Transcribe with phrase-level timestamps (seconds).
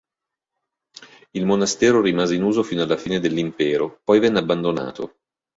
[1.37, 5.17] Il monastero rimase in uso fino alla fine dell'Impero, poi venne abbandonato.